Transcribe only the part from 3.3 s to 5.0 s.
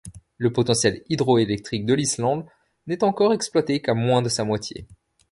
exploité qu'à moins de sa moitié.